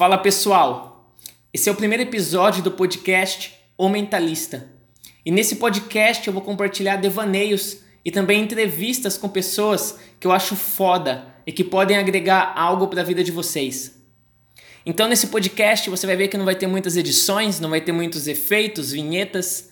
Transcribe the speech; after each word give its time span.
Fala 0.00 0.16
pessoal, 0.16 1.14
esse 1.52 1.68
é 1.68 1.72
o 1.72 1.74
primeiro 1.74 2.02
episódio 2.02 2.62
do 2.62 2.70
podcast 2.70 3.54
O 3.76 3.86
Mentalista. 3.86 4.66
E 5.26 5.30
nesse 5.30 5.56
podcast 5.56 6.26
eu 6.26 6.32
vou 6.32 6.40
compartilhar 6.40 6.96
devaneios 6.96 7.80
e 8.02 8.10
também 8.10 8.40
entrevistas 8.40 9.18
com 9.18 9.28
pessoas 9.28 9.98
que 10.18 10.26
eu 10.26 10.32
acho 10.32 10.56
foda 10.56 11.26
e 11.46 11.52
que 11.52 11.62
podem 11.62 11.98
agregar 11.98 12.54
algo 12.56 12.88
para 12.88 13.02
a 13.02 13.04
vida 13.04 13.22
de 13.22 13.30
vocês. 13.30 13.94
Então 14.86 15.06
nesse 15.06 15.26
podcast 15.26 15.90
você 15.90 16.06
vai 16.06 16.16
ver 16.16 16.28
que 16.28 16.38
não 16.38 16.46
vai 16.46 16.54
ter 16.54 16.66
muitas 16.66 16.96
edições, 16.96 17.60
não 17.60 17.68
vai 17.68 17.82
ter 17.82 17.92
muitos 17.92 18.26
efeitos, 18.26 18.92
vinhetas. 18.92 19.68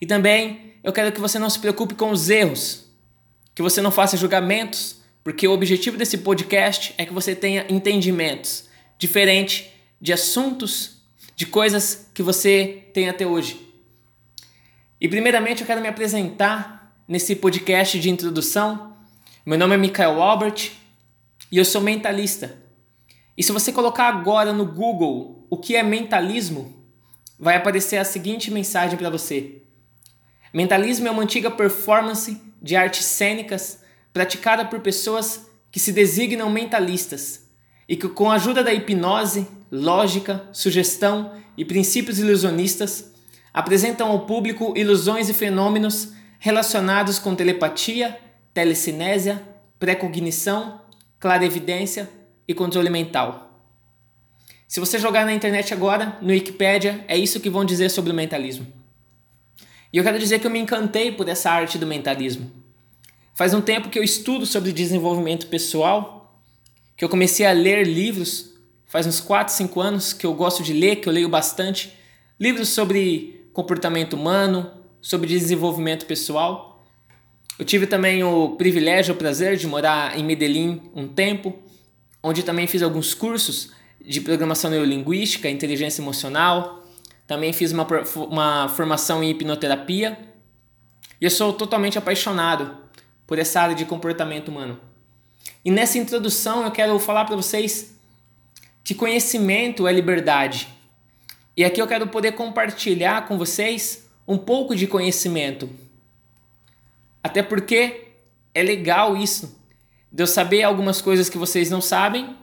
E 0.00 0.06
também 0.06 0.74
eu 0.82 0.92
quero 0.92 1.12
que 1.12 1.20
você 1.20 1.38
não 1.38 1.48
se 1.48 1.60
preocupe 1.60 1.94
com 1.94 2.10
os 2.10 2.28
erros, 2.28 2.90
que 3.54 3.62
você 3.62 3.80
não 3.80 3.92
faça 3.92 4.16
julgamentos, 4.16 4.96
porque 5.22 5.46
o 5.46 5.52
objetivo 5.52 5.96
desse 5.96 6.18
podcast 6.18 6.92
é 6.98 7.06
que 7.06 7.12
você 7.12 7.32
tenha 7.32 7.64
entendimentos 7.68 8.66
diferente 8.98 9.72
de 10.00 10.12
assuntos, 10.12 10.98
de 11.36 11.46
coisas 11.46 12.10
que 12.12 12.22
você 12.22 12.84
tem 12.92 13.08
até 13.08 13.24
hoje. 13.24 13.64
E 15.00 15.08
primeiramente 15.08 15.60
eu 15.60 15.66
quero 15.66 15.80
me 15.80 15.86
apresentar 15.86 17.00
nesse 17.06 17.36
podcast 17.36 17.98
de 17.98 18.10
introdução. 18.10 18.96
Meu 19.46 19.56
nome 19.56 19.76
é 19.76 19.78
Michael 19.78 20.20
Albert 20.20 20.72
e 21.50 21.56
eu 21.56 21.64
sou 21.64 21.80
mentalista. 21.80 22.58
E 23.36 23.42
se 23.42 23.52
você 23.52 23.72
colocar 23.72 24.08
agora 24.08 24.52
no 24.52 24.66
Google 24.66 25.46
o 25.48 25.56
que 25.56 25.76
é 25.76 25.82
mentalismo, 25.82 26.84
vai 27.38 27.54
aparecer 27.54 27.98
a 27.98 28.04
seguinte 28.04 28.50
mensagem 28.50 28.98
para 28.98 29.08
você. 29.08 29.62
Mentalismo 30.52 31.06
é 31.06 31.10
uma 31.10 31.22
antiga 31.22 31.50
performance 31.50 32.42
de 32.60 32.74
artes 32.74 33.04
cênicas 33.04 33.80
praticada 34.12 34.64
por 34.64 34.80
pessoas 34.80 35.48
que 35.70 35.78
se 35.78 35.92
designam 35.92 36.50
mentalistas 36.50 37.47
e 37.88 37.96
que, 37.96 38.08
com 38.08 38.30
a 38.30 38.34
ajuda 38.34 38.62
da 38.62 38.72
hipnose, 38.72 39.46
lógica, 39.72 40.44
sugestão 40.52 41.32
e 41.56 41.64
princípios 41.64 42.18
ilusionistas, 42.18 43.12
apresentam 43.52 44.10
ao 44.10 44.26
público 44.26 44.74
ilusões 44.76 45.28
e 45.28 45.34
fenômenos 45.34 46.12
relacionados 46.38 47.18
com 47.18 47.34
telepatia, 47.34 48.18
telecinésia, 48.52 49.42
precognição, 49.78 50.80
clarevidência 51.18 52.08
e 52.46 52.54
controle 52.54 52.90
mental. 52.90 53.48
Se 54.66 54.80
você 54.80 54.98
jogar 54.98 55.24
na 55.24 55.32
internet 55.32 55.72
agora, 55.72 56.18
no 56.20 56.28
Wikipedia, 56.28 57.02
é 57.08 57.16
isso 57.16 57.40
que 57.40 57.48
vão 57.48 57.64
dizer 57.64 57.88
sobre 57.88 58.12
o 58.12 58.14
mentalismo. 58.14 58.66
E 59.90 59.96
eu 59.96 60.04
quero 60.04 60.18
dizer 60.18 60.38
que 60.38 60.46
eu 60.46 60.50
me 60.50 60.58
encantei 60.58 61.10
por 61.10 61.26
essa 61.26 61.50
arte 61.50 61.78
do 61.78 61.86
mentalismo. 61.86 62.50
Faz 63.34 63.54
um 63.54 63.60
tempo 63.62 63.88
que 63.88 63.98
eu 63.98 64.02
estudo 64.02 64.44
sobre 64.44 64.72
desenvolvimento 64.72 65.46
pessoal 65.46 66.17
que 66.98 67.04
eu 67.04 67.08
comecei 67.08 67.46
a 67.46 67.52
ler 67.52 67.86
livros, 67.86 68.54
faz 68.84 69.06
uns 69.06 69.20
4, 69.20 69.54
5 69.54 69.80
anos 69.80 70.12
que 70.12 70.26
eu 70.26 70.34
gosto 70.34 70.64
de 70.64 70.72
ler, 70.72 70.96
que 70.96 71.08
eu 71.08 71.12
leio 71.12 71.28
bastante, 71.28 71.96
livros 72.40 72.70
sobre 72.70 73.48
comportamento 73.52 74.14
humano, 74.14 74.68
sobre 75.00 75.28
desenvolvimento 75.28 76.06
pessoal. 76.06 76.84
Eu 77.56 77.64
tive 77.64 77.86
também 77.86 78.24
o 78.24 78.56
privilégio, 78.56 79.14
o 79.14 79.16
prazer 79.16 79.56
de 79.56 79.64
morar 79.68 80.18
em 80.18 80.24
Medellín 80.24 80.90
um 80.92 81.06
tempo, 81.06 81.54
onde 82.20 82.42
também 82.42 82.66
fiz 82.66 82.82
alguns 82.82 83.14
cursos 83.14 83.70
de 84.04 84.20
programação 84.20 84.68
neurolinguística, 84.68 85.48
inteligência 85.48 86.02
emocional, 86.02 86.84
também 87.28 87.52
fiz 87.52 87.70
uma, 87.70 87.86
uma 88.28 88.68
formação 88.70 89.22
em 89.22 89.30
hipnoterapia. 89.30 90.18
E 91.20 91.24
eu 91.24 91.30
sou 91.30 91.52
totalmente 91.52 91.96
apaixonado 91.96 92.76
por 93.24 93.38
essa 93.38 93.60
área 93.60 93.74
de 93.76 93.84
comportamento 93.84 94.48
humano. 94.48 94.80
E 95.64 95.70
nessa 95.70 95.98
introdução 95.98 96.64
eu 96.64 96.70
quero 96.70 96.98
falar 96.98 97.24
para 97.24 97.36
vocês 97.36 97.94
que 98.84 98.94
conhecimento 98.94 99.86
é 99.86 99.92
liberdade. 99.92 100.68
E 101.56 101.64
aqui 101.64 101.82
eu 101.82 101.86
quero 101.86 102.06
poder 102.06 102.32
compartilhar 102.32 103.26
com 103.26 103.36
vocês 103.36 104.08
um 104.26 104.38
pouco 104.38 104.74
de 104.74 104.86
conhecimento. 104.86 105.68
Até 107.22 107.42
porque 107.42 108.12
é 108.54 108.62
legal 108.62 109.16
isso, 109.16 109.58
de 110.10 110.22
eu 110.22 110.26
saber 110.26 110.62
algumas 110.62 111.02
coisas 111.02 111.28
que 111.28 111.36
vocês 111.36 111.70
não 111.70 111.80
sabem 111.80 112.36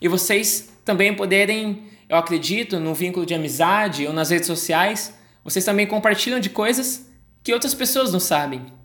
e 0.00 0.08
vocês 0.08 0.70
também 0.84 1.14
poderem, 1.14 1.84
eu 2.08 2.16
acredito, 2.16 2.80
no 2.80 2.94
vínculo 2.94 3.26
de 3.26 3.34
amizade 3.34 4.06
ou 4.06 4.12
nas 4.12 4.30
redes 4.30 4.46
sociais, 4.46 5.14
vocês 5.44 5.64
também 5.64 5.86
compartilham 5.86 6.40
de 6.40 6.48
coisas 6.48 7.06
que 7.42 7.52
outras 7.52 7.74
pessoas 7.74 8.12
não 8.12 8.20
sabem. 8.20 8.79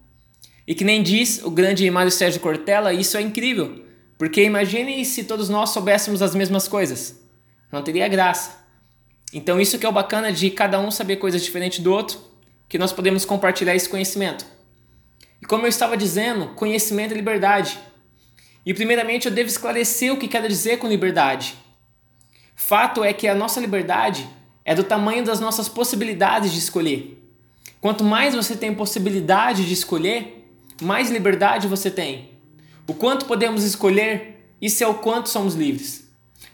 E 0.68 0.74
que 0.74 0.84
nem 0.84 1.04
diz 1.04 1.42
o 1.44 1.52
grande 1.52 1.90
Mário 1.92 2.12
Sérgio 2.12 2.42
Cortella, 2.42 2.94
isso 2.94 3.18
é 3.18 3.22
incrível. 3.22 3.84
Porque 4.18 4.44
imagine 4.44 5.04
se 5.06 5.24
todos 5.24 5.50
nós 5.50 5.70
soubéssemos 5.70 6.22
as 6.22 6.34
mesmas 6.34 6.68
coisas. 6.68 7.20
Não 7.72 7.84
teria 7.84 8.08
graça. 8.08 8.66
Então 9.34 9.60
isso 9.60 9.78
que 9.78 9.86
é 9.86 9.90
o 9.90 9.92
bacana 9.92 10.32
de 10.32 10.50
cada 10.50 10.80
um 10.80 10.90
saber 10.90 11.18
coisas 11.18 11.44
diferentes 11.44 11.80
do 11.80 11.92
outro, 11.92 12.20
que 12.70 12.78
nós 12.78 12.94
podemos 12.94 13.26
compartilhar 13.26 13.76
esse 13.76 13.90
conhecimento. 13.90 14.46
E 15.42 15.46
como 15.46 15.66
eu 15.66 15.70
estava 15.70 15.98
dizendo, 15.98 16.48
conhecimento 16.56 17.12
é 17.12 17.16
liberdade. 17.16 17.78
E 18.66 18.74
primeiramente 18.74 19.28
eu 19.28 19.32
devo 19.34 19.50
esclarecer 19.50 20.12
o 20.12 20.18
que 20.18 20.28
quero 20.28 20.48
dizer 20.48 20.78
com 20.80 20.88
liberdade. 20.88 21.56
Fato 22.56 23.04
é 23.04 23.14
que 23.14 23.28
a 23.28 23.36
nossa 23.36 23.60
liberdade 23.60 24.28
é 24.64 24.74
do 24.74 24.84
tamanho 24.84 25.24
das 25.24 25.40
nossas 25.40 25.70
possibilidades 25.70 26.52
de 26.52 26.58
escolher. 26.58 27.22
Quanto 27.80 28.04
mais 28.04 28.34
você 28.34 28.56
tem 28.56 28.74
possibilidade 28.74 29.68
de 29.68 29.74
escolher, 29.74 30.35
mais 30.82 31.10
liberdade 31.10 31.68
você 31.68 31.90
tem. 31.90 32.30
O 32.88 32.94
quanto 32.94 33.26
podemos 33.26 33.64
escolher, 33.64 34.48
isso 34.62 34.84
é 34.84 34.88
o 34.88 34.96
quanto 34.96 35.30
somos 35.30 35.56
livres. 35.56 36.08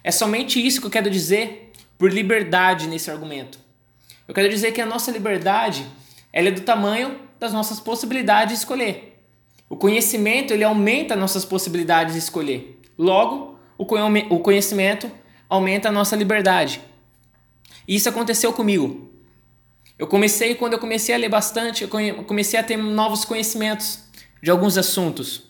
É 0.04 0.12
somente 0.12 0.66
isso 0.66 0.80
que 0.80 0.88
eu 0.88 0.92
quero 0.92 1.09
dizer 1.09 1.72
por 1.98 2.12
liberdade 2.12 2.88
nesse 2.88 3.12
argumento. 3.12 3.59
Eu 4.28 4.34
quero 4.34 4.50
dizer 4.50 4.72
que 4.72 4.82
a 4.82 4.86
nossa 4.86 5.12
liberdade 5.12 5.86
ela 6.32 6.48
é 6.48 6.52
do 6.52 6.62
tamanho 6.62 7.20
das 7.40 7.52
nossas 7.52 7.80
possibilidades 7.80 8.54
de 8.54 8.59
escolher. 8.59 9.24
O 9.68 9.76
conhecimento 9.76 10.53
ele 10.53 10.64
aumenta 10.64 11.16
nossas 11.16 11.46
possibilidades 11.46 12.14
de 12.14 12.20
escolher. 12.20 12.80
Logo, 12.98 13.59
o 13.78 14.40
conhecimento 14.40 15.12
aumenta 15.50 15.90
a 15.90 15.92
nossa 15.92 16.16
liberdade. 16.16 16.82
E 17.88 17.96
isso 17.96 18.08
aconteceu 18.08 18.53
comigo. 18.53 19.09
Eu 19.98 20.08
comecei 20.08 20.56
quando 20.56 20.74
eu 20.74 20.80
comecei 20.80 21.14
a 21.14 21.18
ler 21.18 21.30
bastante, 21.30 21.84
eu 21.84 21.90
comecei 22.24 22.59
a 22.59 22.64
ter 22.64 22.78
novos 22.78 23.26
conhecimentos 23.26 24.03
de 24.41 24.50
alguns 24.50 24.78
assuntos. 24.78 25.44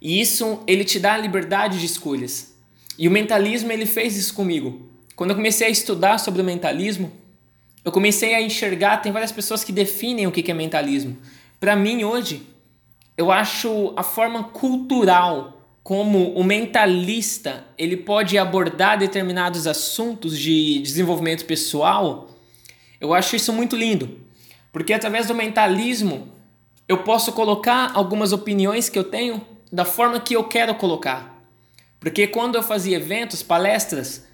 E 0.00 0.20
isso 0.20 0.60
ele 0.66 0.84
te 0.84 0.98
dá 0.98 1.14
a 1.14 1.18
liberdade 1.18 1.78
de 1.78 1.86
escolhas. 1.86 2.54
E 2.98 3.08
o 3.08 3.10
mentalismo 3.10 3.72
ele 3.72 3.86
fez 3.86 4.16
isso 4.16 4.34
comigo. 4.34 4.88
Quando 5.16 5.30
eu 5.30 5.36
comecei 5.36 5.66
a 5.66 5.70
estudar 5.70 6.18
sobre 6.18 6.42
o 6.42 6.44
mentalismo, 6.44 7.12
eu 7.84 7.92
comecei 7.92 8.34
a 8.34 8.40
enxergar, 8.42 8.98
tem 8.98 9.12
várias 9.12 9.32
pessoas 9.32 9.62
que 9.62 9.72
definem 9.72 10.26
o 10.26 10.32
que 10.32 10.50
é 10.50 10.54
mentalismo. 10.54 11.16
Para 11.60 11.76
mim 11.76 12.04
hoje, 12.04 12.42
eu 13.16 13.30
acho 13.30 13.92
a 13.96 14.02
forma 14.02 14.44
cultural 14.44 15.54
como 15.84 16.32
o 16.32 16.42
mentalista 16.42 17.62
ele 17.76 17.98
pode 17.98 18.38
abordar 18.38 18.98
determinados 18.98 19.66
assuntos 19.66 20.38
de 20.38 20.80
desenvolvimento 20.80 21.44
pessoal, 21.44 22.30
eu 22.98 23.12
acho 23.12 23.36
isso 23.36 23.52
muito 23.52 23.76
lindo. 23.76 24.18
Porque 24.72 24.94
através 24.94 25.26
do 25.26 25.34
mentalismo 25.34 26.32
eu 26.88 26.98
posso 26.98 27.32
colocar 27.32 27.92
algumas 27.94 28.32
opiniões 28.32 28.88
que 28.88 28.98
eu 28.98 29.04
tenho 29.04 29.40
da 29.72 29.84
forma 29.84 30.20
que 30.20 30.36
eu 30.36 30.44
quero 30.44 30.74
colocar. 30.74 31.42
Porque 31.98 32.26
quando 32.26 32.56
eu 32.56 32.62
fazia 32.62 32.96
eventos, 32.96 33.42
palestras, 33.42 34.26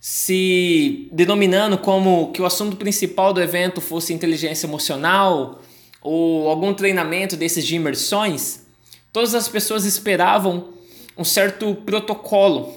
se 0.00 1.08
denominando 1.10 1.78
como 1.78 2.30
que 2.32 2.42
o 2.42 2.46
assunto 2.46 2.76
principal 2.76 3.32
do 3.32 3.40
evento 3.40 3.80
fosse 3.80 4.12
inteligência 4.12 4.66
emocional 4.66 5.62
ou 6.00 6.48
algum 6.48 6.72
treinamento 6.74 7.36
desses 7.36 7.66
de 7.66 7.76
imersões, 7.76 8.66
todas 9.12 9.34
as 9.34 9.48
pessoas 9.48 9.84
esperavam 9.84 10.68
um 11.16 11.24
certo 11.24 11.74
protocolo 11.74 12.72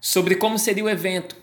sobre 0.00 0.36
como 0.36 0.58
seria 0.58 0.84
o 0.84 0.88
evento. 0.88 1.36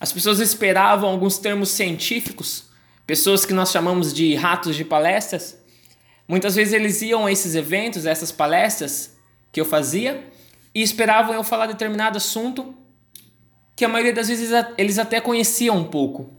As 0.00 0.12
pessoas 0.12 0.40
esperavam 0.40 1.10
alguns 1.10 1.38
termos 1.38 1.68
científicos, 1.68 2.64
pessoas 3.06 3.44
que 3.44 3.52
nós 3.52 3.70
chamamos 3.70 4.12
de 4.12 4.34
ratos 4.34 4.74
de 4.74 4.84
palestras, 4.84 5.58
Muitas 6.30 6.54
vezes 6.54 6.72
eles 6.72 7.02
iam 7.02 7.26
a 7.26 7.32
esses 7.32 7.56
eventos, 7.56 8.06
a 8.06 8.10
essas 8.12 8.30
palestras 8.30 9.16
que 9.50 9.60
eu 9.60 9.64
fazia 9.64 10.24
e 10.72 10.80
esperavam 10.80 11.34
eu 11.34 11.42
falar 11.42 11.66
determinado 11.66 12.18
assunto 12.18 12.72
que 13.74 13.84
a 13.84 13.88
maioria 13.88 14.12
das 14.12 14.28
vezes 14.28 14.52
eles 14.78 15.00
até 15.00 15.20
conheciam 15.20 15.76
um 15.76 15.82
pouco. 15.82 16.32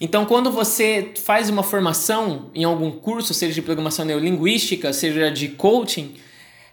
Então, 0.00 0.26
quando 0.26 0.50
você 0.50 1.12
faz 1.24 1.48
uma 1.48 1.62
formação 1.62 2.50
em 2.52 2.64
algum 2.64 2.90
curso, 2.90 3.32
seja 3.32 3.54
de 3.54 3.62
programação 3.62 4.04
neurolinguística, 4.04 4.92
seja 4.92 5.30
de 5.30 5.50
coaching, 5.50 6.16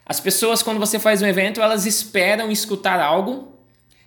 as 0.04 0.20
pessoas, 0.20 0.64
quando 0.64 0.80
você 0.80 0.98
faz 0.98 1.22
um 1.22 1.28
evento, 1.28 1.62
elas 1.62 1.86
esperam 1.86 2.52
escutar 2.52 3.00
algo 3.00 3.52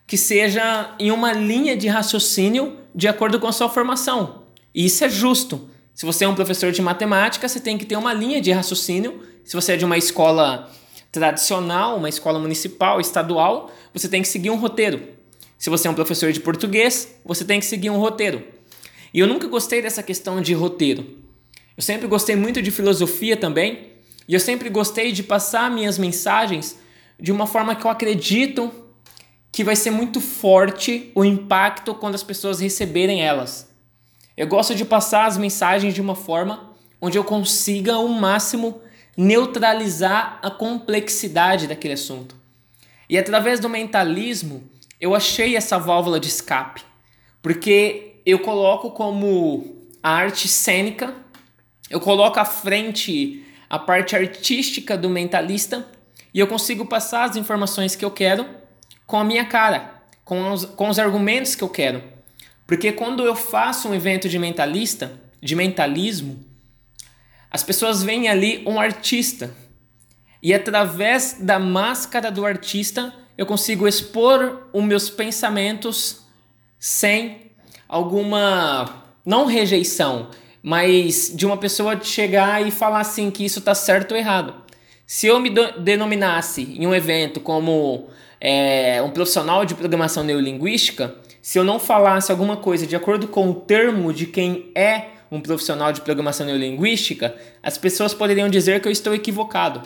que 0.05 0.17
seja 0.17 0.97
em 0.99 1.13
uma 1.13 1.33
linha 1.33 1.77
de 1.77 1.87
raciocínio 1.87 2.77
de 2.93 3.07
acordo 3.07 3.39
com 3.39 3.47
a 3.47 3.53
sua 3.53 3.69
formação. 3.69 4.43
E 4.75 4.85
isso 4.85 5.05
é 5.05 5.09
justo. 5.09 5.78
Se 5.99 6.07
você 6.07 6.25
é 6.25 6.29
um 6.29 6.35
professor 6.37 6.71
de 6.71 6.81
matemática, 6.81 7.49
você 7.49 7.59
tem 7.59 7.77
que 7.77 7.85
ter 7.85 7.97
uma 7.97 8.15
linha 8.15 8.41
de 8.41 8.53
raciocínio. 8.53 9.21
Se 9.45 9.57
você 9.57 9.73
é 9.73 9.77
de 9.77 9.85
uma 9.85 9.99
escola 9.99 10.71
tradicional, 11.11 11.97
uma 11.97 12.09
escola 12.09 12.39
municipal, 12.39 13.01
estadual, 13.01 13.69
você 13.93 14.09
tem 14.09 14.23
que 14.23 14.29
seguir 14.29 14.51
um 14.51 14.55
roteiro. 14.55 15.03
Se 15.59 15.69
você 15.69 15.89
é 15.89 15.91
um 15.91 15.95
professor 15.95 16.31
de 16.31 16.39
português, 16.39 17.17
você 17.25 17.45
tem 17.45 17.59
que 17.59 17.67
seguir 17.67 17.91
um 17.91 17.99
roteiro. 17.99 18.45
E 19.13 19.19
eu 19.19 19.27
nunca 19.27 19.49
gostei 19.49 19.83
dessa 19.83 20.01
questão 20.01 20.41
de 20.41 20.55
roteiro. 20.55 21.05
Eu 21.77 21.83
sempre 21.83 22.07
gostei 22.07 22.37
muito 22.37 22.63
de 22.63 22.71
filosofia 22.71 23.37
também, 23.37 23.95
e 24.29 24.35
eu 24.35 24.41
sempre 24.41 24.69
gostei 24.69 25.11
de 25.11 25.25
passar 25.25 25.69
minhas 25.69 25.99
mensagens 25.99 26.79
de 27.19 27.33
uma 27.33 27.45
forma 27.45 27.75
que 27.75 27.85
eu 27.85 27.91
acredito 27.91 28.73
que 29.51 29.65
vai 29.65 29.75
ser 29.75 29.91
muito 29.91 30.21
forte 30.21 31.11
o 31.13 31.25
impacto 31.25 31.93
quando 31.93 32.15
as 32.15 32.23
pessoas 32.23 32.61
receberem 32.61 33.21
elas. 33.21 33.68
Eu 34.39 34.47
gosto 34.47 34.73
de 34.73 34.85
passar 34.85 35.27
as 35.27 35.37
mensagens 35.37 35.93
de 35.93 36.01
uma 36.01 36.15
forma 36.15 36.71
onde 37.01 37.19
eu 37.19 37.25
consiga 37.25 37.95
ao 37.95 38.07
máximo 38.07 38.81
neutralizar 39.17 40.39
a 40.41 40.49
complexidade 40.49 41.67
daquele 41.67 41.95
assunto. 41.95 42.37
E 43.11 43.19
através 43.19 43.59
do 43.59 43.69
mentalismo, 43.69 44.63
eu 45.01 45.13
achei 45.13 45.57
essa 45.57 45.77
válvula 45.77 46.21
de 46.21 46.29
escape, 46.29 46.85
porque 47.43 48.21
eu 48.25 48.39
coloco 48.39 48.93
como 48.93 49.77
a 50.01 50.11
arte 50.11 50.47
cênica, 50.47 51.17
eu 51.91 51.99
coloco 51.99 52.39
à 52.39 52.45
frente 52.45 53.45
a 53.69 53.77
parte 53.77 54.15
artística 54.15 54.97
do 54.97 55.11
mentalista 55.11 55.85
e 56.33 56.39
eu 56.39 56.47
consigo 56.47 56.87
passar 56.87 57.25
as 57.25 57.35
informações 57.35 57.97
que 57.97 58.05
eu 58.05 58.11
quero 58.13 58.47
com 59.05 59.19
a 59.19 59.25
minha 59.25 59.47
cara, 59.47 60.01
com 60.25 60.53
os, 60.53 60.65
com 60.65 60.89
os 60.89 61.01
argumentos 61.01 61.57
que 61.57 61.65
eu 61.65 61.69
quero. 61.69 62.18
Porque 62.69 62.93
quando 62.93 63.25
eu 63.25 63.35
faço 63.35 63.89
um 63.89 63.95
evento 63.95 64.29
de 64.29 64.39
mentalista, 64.39 65.19
de 65.41 65.57
mentalismo, 65.57 66.39
as 67.51 67.63
pessoas 67.63 68.03
veem 68.03 68.29
ali 68.29 68.63
um 68.67 68.79
artista. 68.79 69.55
E 70.43 70.53
através 70.53 71.39
da 71.41 71.59
máscara 71.59 72.31
do 72.31 72.45
artista, 72.45 73.15
eu 73.39 73.47
consigo 73.47 73.89
expor 73.89 74.69
os 74.71 74.85
meus 74.85 75.09
pensamentos 75.09 76.27
sem 76.79 77.53
alguma 77.89 79.03
não 79.25 79.47
rejeição, 79.47 80.29
mas 80.63 81.33
de 81.35 81.47
uma 81.47 81.57
pessoa 81.57 81.99
chegar 81.99 82.67
e 82.67 82.71
falar 82.71 83.01
assim 83.01 83.31
que 83.31 83.47
isso 83.47 83.61
está 83.61 83.75
certo 83.75 84.13
ou 84.13 84.19
errado. 84.19 84.55
Se 85.07 85.27
eu 85.27 85.41
me 85.41 85.49
denominasse 85.49 86.65
em 86.79 86.87
um 86.87 86.95
evento 86.95 87.41
como 87.41 88.11
é, 88.39 89.01
um 89.01 89.11
profissional 89.11 89.65
de 89.65 89.75
programação 89.75 90.23
neurolinguística, 90.23 91.17
se 91.49 91.59
eu 91.59 91.65
não 91.65 91.81
falasse 91.81 92.31
alguma 92.31 92.59
coisa 92.59 92.87
de 92.87 92.95
acordo 92.95 93.27
com 93.27 93.49
o 93.49 93.55
termo 93.55 94.13
de 94.13 94.27
quem 94.27 94.71
é 94.75 95.13
um 95.31 95.41
profissional 95.41 95.91
de 95.95 96.03
programação 96.03 96.45
neurolinguística, 96.45 97.35
as 97.63 97.79
pessoas 97.79 98.13
poderiam 98.13 98.51
dizer 98.51 98.83
que 98.83 98.87
eu 98.87 98.93
estou 98.93 99.15
equivocado. 99.15 99.81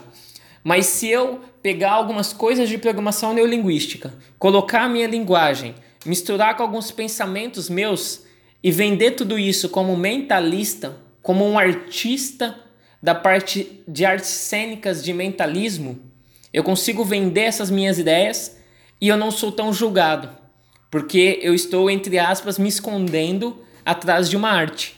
Mas 0.65 0.87
se 0.87 1.07
eu 1.07 1.41
pegar 1.63 1.93
algumas 1.93 2.33
coisas 2.33 2.69
de 2.69 2.79
programação 2.79 3.33
neurolinguística, 3.33 4.13
colocar 4.41 4.83
a 4.83 4.89
minha 4.89 5.07
linguagem, 5.07 5.77
misturar 6.05 6.57
com 6.57 6.65
alguns 6.65 6.91
pensamentos 6.91 7.71
meus 7.71 8.25
e 8.61 8.73
vender 8.73 9.13
tudo 9.13 9.39
isso 9.39 9.69
como 9.69 9.97
mentalista, 9.97 10.97
como 11.23 11.49
um 11.49 11.57
artista 11.57 12.59
da 13.01 13.15
parte 13.15 13.85
de 13.87 14.05
artes 14.05 14.31
cênicas 14.31 15.01
de 15.01 15.13
mentalismo, 15.13 16.01
eu 16.53 16.65
consigo 16.65 17.05
vender 17.05 17.43
essas 17.43 17.71
minhas 17.71 18.01
ideias 18.01 18.57
e 19.01 19.07
eu 19.07 19.17
não 19.17 19.31
sou 19.31 19.53
tão 19.53 19.73
julgado, 19.73 20.42
porque 20.93 21.41
eu 21.41 21.55
estou, 21.55 21.89
entre 21.91 22.19
aspas, 22.19 22.59
me 22.59 22.69
escondendo 22.69 23.65
atrás 23.83 24.29
de 24.29 24.37
uma 24.37 24.51
arte. 24.51 24.95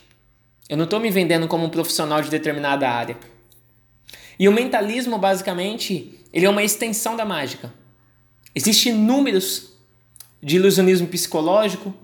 Eu 0.68 0.76
não 0.76 0.86
estou 0.86 0.98
me 0.98 1.08
vendendo 1.08 1.46
como 1.46 1.66
um 1.66 1.70
profissional 1.70 2.20
de 2.20 2.28
determinada 2.28 2.90
área. 2.90 3.16
E 4.36 4.48
o 4.48 4.52
mentalismo, 4.52 5.16
basicamente, 5.18 6.18
ele 6.32 6.46
é 6.46 6.50
uma 6.50 6.64
extensão 6.64 7.14
da 7.14 7.24
mágica. 7.24 7.72
Existem 8.52 8.92
números 8.92 9.70
de 10.42 10.56
ilusionismo 10.56 11.06
psicológico, 11.06 11.94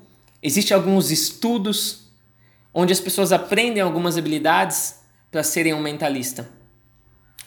existem 0.40 0.72
alguns 0.72 1.10
estudos 1.10 2.12
onde 2.72 2.92
as 2.92 3.00
pessoas 3.00 3.32
aprendem 3.32 3.82
algumas 3.82 4.16
habilidades 4.16 5.00
para 5.32 5.42
serem 5.42 5.74
um 5.74 5.82
mentalista. 5.82 6.48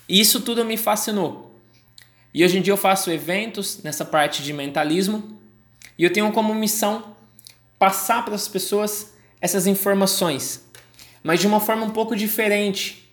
E 0.09 0.19
isso 0.19 0.41
tudo 0.41 0.65
me 0.65 0.75
fascinou. 0.75 1.57
E 2.33 2.43
hoje 2.43 2.57
em 2.57 2.61
dia 2.61 2.73
eu 2.73 2.77
faço 2.77 3.09
eventos 3.09 3.81
nessa 3.81 4.03
parte 4.03 4.43
de 4.43 4.51
mentalismo 4.51 5.41
e 5.97 6.03
eu 6.03 6.11
tenho 6.11 6.31
como 6.31 6.53
missão 6.53 7.15
passar 7.77 8.23
para 8.23 8.35
as 8.35 8.47
pessoas 8.47 9.13
essas 9.41 9.67
informações, 9.67 10.63
mas 11.21 11.39
de 11.39 11.47
uma 11.47 11.59
forma 11.59 11.85
um 11.85 11.89
pouco 11.89 12.15
diferente. 12.15 13.11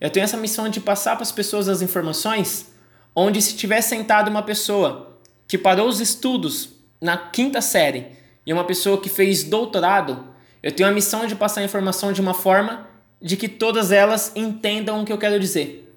Eu 0.00 0.10
tenho 0.10 0.24
essa 0.24 0.36
missão 0.36 0.68
de 0.68 0.80
passar 0.80 1.16
para 1.16 1.22
as 1.22 1.32
pessoas 1.32 1.68
as 1.68 1.82
informações 1.82 2.66
onde 3.14 3.40
se 3.40 3.56
tiver 3.56 3.80
sentado 3.80 4.28
uma 4.28 4.42
pessoa 4.42 5.18
que 5.48 5.56
parou 5.56 5.88
os 5.88 6.00
estudos 6.00 6.70
na 7.00 7.16
quinta 7.16 7.60
série 7.60 8.08
e 8.44 8.52
uma 8.52 8.64
pessoa 8.64 9.00
que 9.00 9.08
fez 9.08 9.42
doutorado, 9.42 10.26
eu 10.62 10.70
tenho 10.70 10.88
a 10.88 10.92
missão 10.92 11.26
de 11.26 11.34
passar 11.34 11.62
a 11.62 11.64
informação 11.64 12.12
de 12.12 12.20
uma 12.20 12.34
forma 12.34 12.88
de 13.20 13.36
que 13.36 13.48
todas 13.48 13.90
elas 13.90 14.32
entendam 14.36 15.00
o 15.00 15.04
que 15.04 15.12
eu 15.12 15.18
quero 15.18 15.40
dizer. 15.40 15.92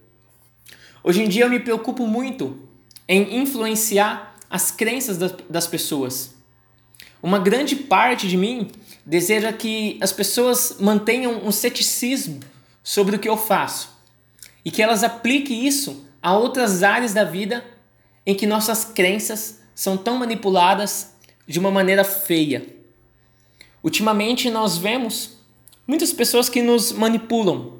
Hoje 1.03 1.21
em 1.21 1.27
dia 1.27 1.43
eu 1.45 1.49
me 1.49 1.59
preocupo 1.59 2.07
muito 2.07 2.67
em 3.07 3.37
influenciar 3.37 4.28
as 4.49 4.71
crenças 4.71 5.17
das 5.49 5.67
pessoas. 5.67 6.33
Uma 7.21 7.39
grande 7.39 7.75
parte 7.75 8.27
de 8.27 8.37
mim 8.37 8.71
deseja 9.05 9.51
que 9.51 9.97
as 10.01 10.11
pessoas 10.11 10.77
mantenham 10.79 11.45
um 11.45 11.51
ceticismo 11.51 12.39
sobre 12.83 13.15
o 13.15 13.19
que 13.19 13.29
eu 13.29 13.37
faço 13.37 13.97
e 14.63 14.71
que 14.71 14.81
elas 14.81 15.03
apliquem 15.03 15.67
isso 15.67 16.05
a 16.21 16.35
outras 16.35 16.83
áreas 16.83 17.13
da 17.13 17.23
vida 17.23 17.63
em 18.25 18.35
que 18.35 18.47
nossas 18.47 18.85
crenças 18.85 19.59
são 19.75 19.97
tão 19.97 20.17
manipuladas 20.17 21.13
de 21.47 21.59
uma 21.59 21.71
maneira 21.71 22.03
feia. 22.03 22.65
Ultimamente 23.83 24.49
nós 24.49 24.77
vemos 24.77 25.37
muitas 25.87 26.11
pessoas 26.11 26.49
que 26.49 26.61
nos 26.61 26.91
manipulam, 26.91 27.79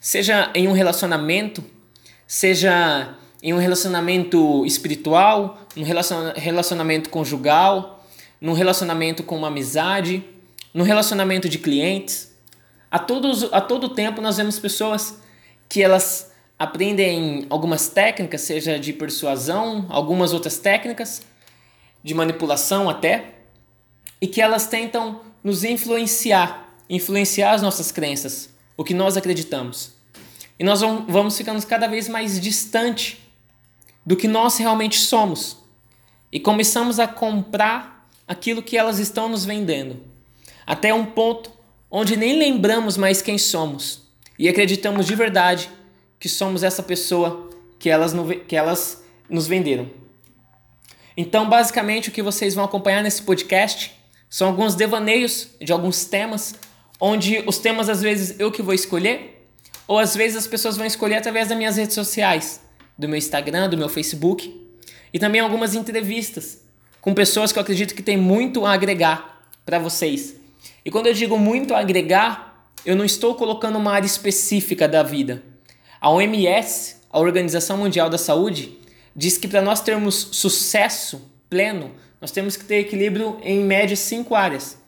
seja 0.00 0.50
em 0.54 0.68
um 0.68 0.72
relacionamento, 0.72 1.64
seja 2.26 3.16
em 3.42 3.54
um 3.54 3.58
relacionamento 3.58 4.66
espiritual, 4.66 5.66
num 5.78 5.84
relacionamento 5.84 7.08
conjugal, 7.08 8.04
num 8.40 8.52
relacionamento 8.52 9.22
com 9.22 9.36
uma 9.36 9.46
amizade, 9.46 10.24
num 10.74 10.82
relacionamento 10.82 11.48
de 11.48 11.58
clientes. 11.58 12.34
A, 12.90 12.98
todos, 12.98 13.44
a 13.52 13.60
todo 13.60 13.88
tempo 13.88 14.20
nós 14.20 14.36
vemos 14.36 14.58
pessoas 14.58 15.20
que 15.68 15.82
elas 15.82 16.32
aprendem 16.58 17.46
algumas 17.48 17.88
técnicas, 17.88 18.40
seja 18.40 18.78
de 18.78 18.92
persuasão, 18.92 19.86
algumas 19.88 20.32
outras 20.32 20.58
técnicas, 20.58 21.22
de 22.02 22.12
manipulação 22.12 22.90
até, 22.90 23.34
e 24.20 24.26
que 24.26 24.40
elas 24.40 24.66
tentam 24.66 25.20
nos 25.44 25.62
influenciar, 25.62 26.74
influenciar 26.90 27.52
as 27.52 27.62
nossas 27.62 27.92
crenças, 27.92 28.50
o 28.76 28.82
que 28.82 28.94
nós 28.94 29.16
acreditamos. 29.16 29.92
E 30.58 30.64
nós 30.64 30.80
vamos 30.80 31.36
ficando 31.36 31.64
cada 31.64 31.86
vez 31.86 32.08
mais 32.08 32.40
distante 32.40 33.24
do 34.04 34.16
que 34.16 34.26
nós 34.26 34.56
realmente 34.58 34.98
somos. 34.98 35.57
E 36.32 36.38
começamos 36.38 36.98
a 36.98 37.06
comprar 37.06 38.08
aquilo 38.26 38.62
que 38.62 38.76
elas 38.76 38.98
estão 38.98 39.28
nos 39.28 39.44
vendendo. 39.44 40.02
Até 40.66 40.92
um 40.92 41.04
ponto 41.04 41.50
onde 41.90 42.16
nem 42.16 42.38
lembramos 42.38 42.96
mais 42.96 43.22
quem 43.22 43.38
somos 43.38 44.02
e 44.38 44.48
acreditamos 44.48 45.06
de 45.06 45.14
verdade 45.14 45.70
que 46.20 46.28
somos 46.28 46.62
essa 46.62 46.82
pessoa 46.82 47.48
que 47.78 47.88
elas, 47.88 48.12
que 48.46 48.54
elas 48.54 49.02
nos 49.28 49.46
venderam. 49.46 49.88
Então, 51.16 51.48
basicamente, 51.48 52.10
o 52.10 52.12
que 52.12 52.22
vocês 52.22 52.54
vão 52.54 52.64
acompanhar 52.64 53.02
nesse 53.02 53.22
podcast 53.22 53.92
são 54.28 54.48
alguns 54.48 54.74
devaneios 54.74 55.48
de 55.60 55.72
alguns 55.72 56.04
temas, 56.04 56.54
onde 57.00 57.42
os 57.46 57.58
temas 57.58 57.88
às 57.88 58.02
vezes 58.02 58.38
eu 58.38 58.52
que 58.52 58.62
vou 58.62 58.74
escolher 58.74 59.38
ou 59.86 59.98
às 59.98 60.14
vezes 60.14 60.36
as 60.36 60.46
pessoas 60.46 60.76
vão 60.76 60.84
escolher 60.84 61.16
através 61.16 61.48
das 61.48 61.56
minhas 61.56 61.76
redes 61.78 61.94
sociais, 61.94 62.60
do 62.96 63.08
meu 63.08 63.16
Instagram, 63.16 63.70
do 63.70 63.78
meu 63.78 63.88
Facebook, 63.88 64.67
e 65.12 65.18
também 65.18 65.40
algumas 65.40 65.74
entrevistas 65.74 66.62
com 67.00 67.14
pessoas 67.14 67.52
que 67.52 67.58
eu 67.58 67.62
acredito 67.62 67.94
que 67.94 68.02
tem 68.02 68.16
muito 68.16 68.66
a 68.66 68.72
agregar 68.72 69.40
para 69.64 69.78
vocês. 69.78 70.34
E 70.84 70.90
quando 70.90 71.06
eu 71.06 71.14
digo 71.14 71.38
muito 71.38 71.74
a 71.74 71.80
agregar, 71.80 72.66
eu 72.84 72.96
não 72.96 73.04
estou 73.04 73.34
colocando 73.34 73.78
uma 73.78 73.92
área 73.92 74.06
específica 74.06 74.88
da 74.88 75.02
vida. 75.02 75.42
A 76.00 76.10
OMS, 76.10 76.96
a 77.10 77.18
Organização 77.18 77.78
Mundial 77.78 78.08
da 78.08 78.18
Saúde, 78.18 78.78
diz 79.14 79.36
que 79.36 79.48
para 79.48 79.62
nós 79.62 79.80
termos 79.80 80.28
sucesso 80.32 81.30
pleno, 81.50 81.92
nós 82.20 82.30
temos 82.30 82.56
que 82.56 82.64
ter 82.64 82.76
equilíbrio 82.76 83.38
em 83.42 83.60
média 83.60 83.96
cinco 83.96 84.34
áreas. 84.34 84.78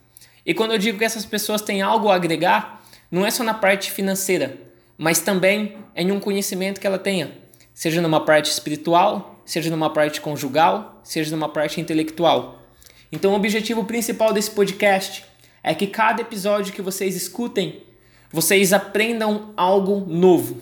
E 0.44 0.54
quando 0.54 0.72
eu 0.72 0.78
digo 0.78 0.98
que 0.98 1.04
essas 1.04 1.24
pessoas 1.24 1.62
têm 1.62 1.82
algo 1.82 2.08
a 2.08 2.14
agregar, 2.14 2.82
não 3.10 3.26
é 3.26 3.30
só 3.30 3.42
na 3.42 3.54
parte 3.54 3.90
financeira, 3.90 4.56
mas 4.96 5.20
também 5.20 5.76
em 5.96 6.12
um 6.12 6.20
conhecimento 6.20 6.80
que 6.80 6.86
ela 6.86 6.98
tenha, 6.98 7.32
seja 7.74 8.00
numa 8.00 8.24
parte 8.24 8.50
espiritual, 8.50 9.29
seja 9.50 9.68
numa 9.68 9.90
parte 9.90 10.20
conjugal, 10.20 11.00
seja 11.02 11.32
numa 11.32 11.48
parte 11.48 11.80
intelectual. 11.80 12.62
Então, 13.10 13.32
o 13.32 13.34
objetivo 13.34 13.84
principal 13.84 14.32
desse 14.32 14.52
podcast 14.52 15.24
é 15.60 15.74
que 15.74 15.88
cada 15.88 16.22
episódio 16.22 16.72
que 16.72 16.80
vocês 16.80 17.16
escutem, 17.16 17.82
vocês 18.30 18.72
aprendam 18.72 19.52
algo 19.56 20.06
novo. 20.06 20.56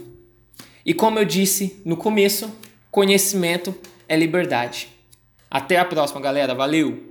E 0.87 0.95
como 0.95 1.19
eu 1.19 1.27
disse 1.27 1.83
no 1.85 1.99
começo, 1.99 2.51
conhecimento 2.91 3.75
é 4.09 4.17
liberdade. 4.17 4.89
Até 5.51 5.77
a 5.77 5.85
próxima, 5.85 6.19
galera. 6.19 6.55
Valeu! 6.55 7.08